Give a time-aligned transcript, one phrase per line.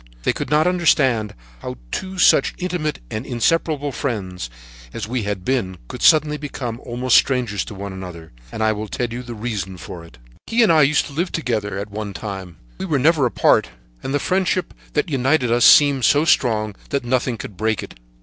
[0.23, 4.49] They could not understand how two such intimate and inseparable friends,
[4.93, 8.87] as we had been, could suddenly become almost strangers to one another, and I will
[8.87, 10.17] tell you the reason of it.
[10.47, 12.57] "He and I used to live together at one time.
[12.79, 13.69] We were never apart,
[14.01, 17.93] and the friendship that united us seemed so strong that nothing could break it.